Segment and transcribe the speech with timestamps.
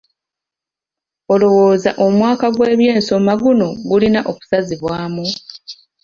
[1.33, 5.25] Olowooza omwaka gw'ebyensoma guno gulina okusazibwamu?